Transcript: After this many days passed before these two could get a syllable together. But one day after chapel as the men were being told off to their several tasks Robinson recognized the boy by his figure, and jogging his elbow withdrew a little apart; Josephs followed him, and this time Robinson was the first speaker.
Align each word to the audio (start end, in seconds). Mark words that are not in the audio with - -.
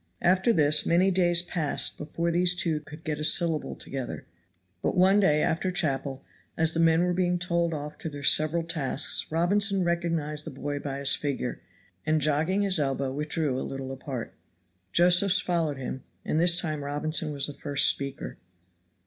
After 0.23 0.51
this 0.51 0.83
many 0.83 1.11
days 1.11 1.43
passed 1.43 1.95
before 1.99 2.31
these 2.31 2.55
two 2.55 2.79
could 2.79 3.03
get 3.03 3.19
a 3.19 3.23
syllable 3.23 3.75
together. 3.75 4.25
But 4.81 4.97
one 4.97 5.19
day 5.19 5.43
after 5.43 5.69
chapel 5.69 6.25
as 6.57 6.73
the 6.73 6.79
men 6.79 7.03
were 7.03 7.13
being 7.13 7.37
told 7.37 7.71
off 7.71 7.99
to 7.99 8.09
their 8.09 8.23
several 8.23 8.63
tasks 8.63 9.27
Robinson 9.31 9.83
recognized 9.83 10.45
the 10.45 10.49
boy 10.59 10.79
by 10.79 10.97
his 10.97 11.13
figure, 11.15 11.61
and 12.03 12.19
jogging 12.19 12.63
his 12.63 12.79
elbow 12.79 13.11
withdrew 13.13 13.61
a 13.61 13.61
little 13.61 13.91
apart; 13.91 14.33
Josephs 14.91 15.39
followed 15.39 15.77
him, 15.77 16.01
and 16.25 16.39
this 16.39 16.59
time 16.59 16.83
Robinson 16.83 17.31
was 17.31 17.45
the 17.45 17.53
first 17.53 17.87
speaker. 17.87 18.39